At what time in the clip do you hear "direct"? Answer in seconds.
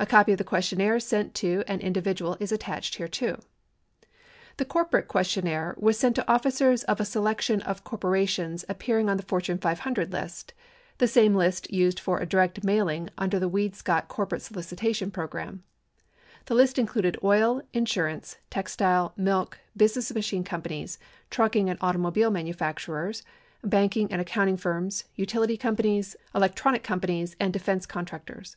12.26-12.64